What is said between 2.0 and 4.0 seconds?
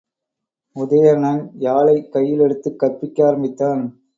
கையிலெடுத்துக் கற்பிக்க ஆரம்பித்தான்.